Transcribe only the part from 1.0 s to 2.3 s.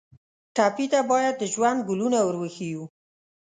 باید د ژوند ګلونه